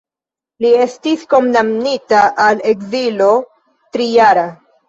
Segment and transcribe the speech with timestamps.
[0.63, 3.31] Li estis kondamnita al ekzilo
[3.99, 4.49] trijara.